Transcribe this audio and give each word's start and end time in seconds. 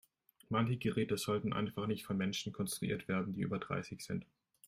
Manche 0.49 0.77
Geräte 0.77 1.15
sollten 1.15 1.53
einfach 1.53 1.85
nicht 1.85 2.07
von 2.07 2.17
Menschen 2.17 2.51
konstruiert 2.51 3.07
werden, 3.07 3.33
die 3.33 3.41
über 3.41 3.59
dreißig 3.59 4.03
sind. 4.03 4.25